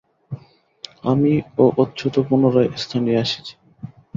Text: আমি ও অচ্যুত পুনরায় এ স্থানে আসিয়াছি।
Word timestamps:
আমি 1.03 1.31
ও 1.57 1.65
অচ্যুত 1.77 2.15
পুনরায় 2.27 2.69
এ 2.69 2.77
স্থানে 2.77 3.11
আসিয়াছি। 3.23 3.53